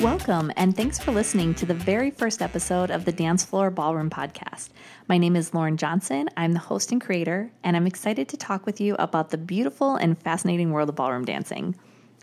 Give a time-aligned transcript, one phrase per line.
[0.00, 4.10] Welcome, and thanks for listening to the very first episode of the Dance Floor Ballroom
[4.10, 4.68] Podcast.
[5.08, 6.28] My name is Lauren Johnson.
[6.36, 9.96] I'm the host and creator, and I'm excited to talk with you about the beautiful
[9.96, 11.74] and fascinating world of ballroom dancing.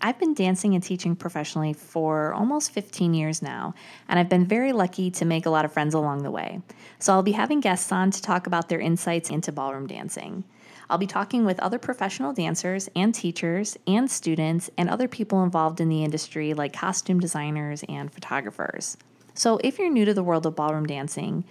[0.01, 3.73] I've been dancing and teaching professionally for almost 15 years now,
[4.07, 6.61] and I've been very lucky to make a lot of friends along the way.
[6.99, 10.45] So I'll be having guests on to talk about their insights into ballroom dancing.
[10.89, 15.81] I'll be talking with other professional dancers and teachers and students and other people involved
[15.81, 18.97] in the industry, like costume designers and photographers.
[19.33, 21.43] So, if you're new to the world of ballroom dancing,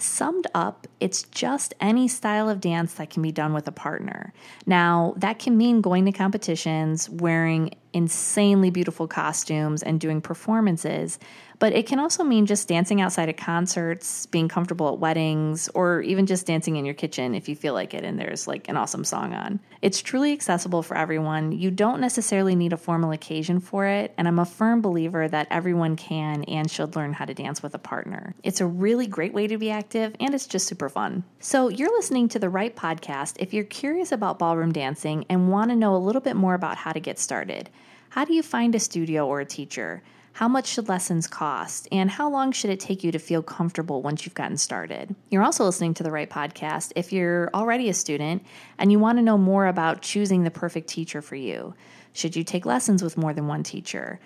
[0.00, 4.32] Summed up, it's just any style of dance that can be done with a partner.
[4.64, 11.18] Now, that can mean going to competitions, wearing insanely beautiful costumes, and doing performances.
[11.58, 16.02] But it can also mean just dancing outside at concerts, being comfortable at weddings, or
[16.02, 18.76] even just dancing in your kitchen if you feel like it and there's like an
[18.76, 19.58] awesome song on.
[19.82, 21.52] It's truly accessible for everyone.
[21.52, 25.48] You don't necessarily need a formal occasion for it, and I'm a firm believer that
[25.50, 28.34] everyone can and should learn how to dance with a partner.
[28.44, 31.24] It's a really great way to be active, and it's just super fun.
[31.40, 35.70] So, you're listening to the right podcast if you're curious about ballroom dancing and want
[35.70, 37.70] to know a little bit more about how to get started.
[38.10, 40.02] How do you find a studio or a teacher?
[40.32, 41.88] How much should lessons cost?
[41.90, 45.14] And how long should it take you to feel comfortable once you've gotten started?
[45.30, 48.46] You're also listening to the right podcast if you're already a student
[48.78, 51.74] and you want to know more about choosing the perfect teacher for you.
[52.12, 54.20] Should you take lessons with more than one teacher?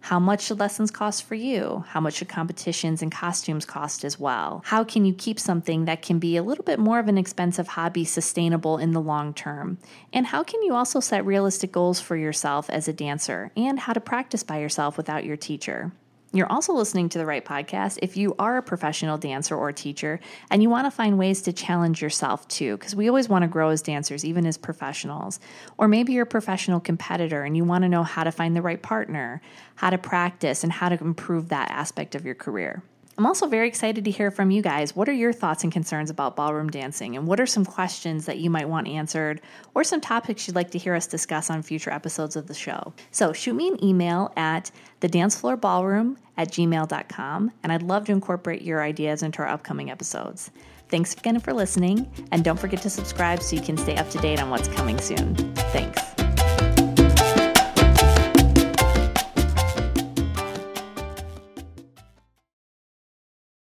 [0.00, 1.84] How much should lessons cost for you?
[1.88, 4.62] How much should competitions and costumes cost as well?
[4.64, 7.68] How can you keep something that can be a little bit more of an expensive
[7.68, 9.78] hobby sustainable in the long term?
[10.12, 13.92] And how can you also set realistic goals for yourself as a dancer and how
[13.92, 15.92] to practice by yourself without your teacher?
[16.30, 20.20] You're also listening to the right podcast if you are a professional dancer or teacher
[20.50, 23.48] and you want to find ways to challenge yourself too, because we always want to
[23.48, 25.40] grow as dancers, even as professionals.
[25.78, 28.60] Or maybe you're a professional competitor and you want to know how to find the
[28.60, 29.40] right partner,
[29.76, 32.82] how to practice, and how to improve that aspect of your career.
[33.18, 34.94] I'm also very excited to hear from you guys.
[34.94, 37.16] What are your thoughts and concerns about ballroom dancing?
[37.16, 39.40] And what are some questions that you might want answered
[39.74, 42.92] or some topics you'd like to hear us discuss on future episodes of the show?
[43.10, 44.70] So shoot me an email at
[45.00, 50.52] thedancefloorballroom at gmail.com, and I'd love to incorporate your ideas into our upcoming episodes.
[50.88, 54.18] Thanks again for listening, and don't forget to subscribe so you can stay up to
[54.18, 55.34] date on what's coming soon.
[55.72, 56.17] Thanks.